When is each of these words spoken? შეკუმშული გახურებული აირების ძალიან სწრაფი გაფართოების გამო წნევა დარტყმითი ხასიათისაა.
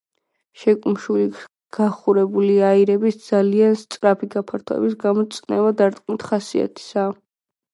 შეკუმშული 0.59 1.25
გახურებული 1.77 2.55
აირების 2.69 3.19
ძალიან 3.27 3.77
სწრაფი 3.83 4.31
გაფართოების 4.37 4.97
გამო 5.05 5.27
წნევა 5.37 5.77
დარტყმითი 5.83 6.31
ხასიათისაა. 6.33 7.17